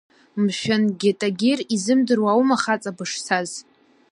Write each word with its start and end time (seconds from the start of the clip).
Мшәан, 0.43 0.83
Гьетагьир 0.99 1.59
изымдыруа 1.75 2.29
аума 2.33 2.57
хаҵа 2.61 2.91
бышцаз? 2.97 3.49